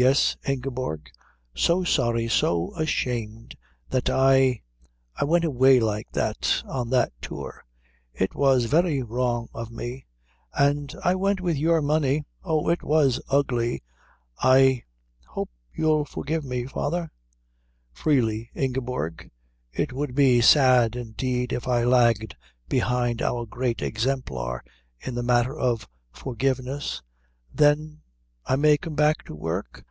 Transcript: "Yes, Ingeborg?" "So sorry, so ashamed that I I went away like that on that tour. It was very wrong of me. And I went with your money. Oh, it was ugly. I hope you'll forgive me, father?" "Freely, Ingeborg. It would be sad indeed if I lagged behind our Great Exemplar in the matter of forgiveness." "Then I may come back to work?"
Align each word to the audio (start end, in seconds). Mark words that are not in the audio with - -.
"Yes, 0.00 0.36
Ingeborg?" 0.46 1.10
"So 1.56 1.82
sorry, 1.82 2.28
so 2.28 2.72
ashamed 2.76 3.56
that 3.90 4.08
I 4.08 4.62
I 5.16 5.24
went 5.24 5.44
away 5.44 5.80
like 5.80 6.06
that 6.12 6.62
on 6.66 6.90
that 6.90 7.10
tour. 7.20 7.64
It 8.14 8.32
was 8.32 8.66
very 8.66 9.02
wrong 9.02 9.48
of 9.52 9.72
me. 9.72 10.06
And 10.56 10.94
I 11.02 11.16
went 11.16 11.40
with 11.40 11.56
your 11.56 11.82
money. 11.82 12.22
Oh, 12.44 12.68
it 12.68 12.84
was 12.84 13.20
ugly. 13.28 13.82
I 14.40 14.84
hope 15.26 15.50
you'll 15.74 16.04
forgive 16.04 16.44
me, 16.44 16.64
father?" 16.64 17.10
"Freely, 17.92 18.50
Ingeborg. 18.54 19.28
It 19.72 19.92
would 19.92 20.14
be 20.14 20.40
sad 20.40 20.94
indeed 20.94 21.52
if 21.52 21.66
I 21.66 21.82
lagged 21.82 22.36
behind 22.68 23.20
our 23.20 23.46
Great 23.46 23.82
Exemplar 23.82 24.62
in 25.00 25.16
the 25.16 25.24
matter 25.24 25.58
of 25.58 25.88
forgiveness." 26.12 27.02
"Then 27.52 28.02
I 28.46 28.54
may 28.56 28.78
come 28.78 28.94
back 28.94 29.24
to 29.24 29.34
work?" 29.34 29.84